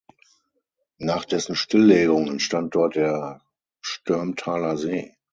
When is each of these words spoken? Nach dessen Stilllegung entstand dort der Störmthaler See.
Nach 0.97 1.25
dessen 1.25 1.55
Stilllegung 1.55 2.25
entstand 2.27 2.73
dort 2.73 2.95
der 2.95 3.39
Störmthaler 3.83 4.75
See. 4.75 5.15